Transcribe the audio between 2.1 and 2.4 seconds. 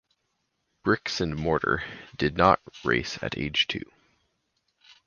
did